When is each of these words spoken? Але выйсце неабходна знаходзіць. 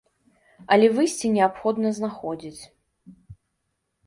Але 0.75 0.87
выйсце 0.99 1.31
неабходна 1.35 1.93
знаходзіць. 1.99 2.61